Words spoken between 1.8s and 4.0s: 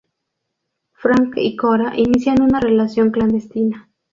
inician una relación clandestina.